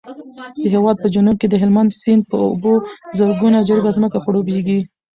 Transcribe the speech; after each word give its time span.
د 0.63 0.65
هېواد 0.73 0.97
په 1.03 1.07
جنوب 1.15 1.35
کې 1.39 1.47
د 1.49 1.55
هلمند 1.61 1.97
سیند 2.01 2.23
په 2.31 2.37
اوبو 2.47 2.73
زرګونه 3.19 3.57
جریبه 3.67 3.91
ځمکه 3.97 4.17
خړوبېږي. 4.23 4.79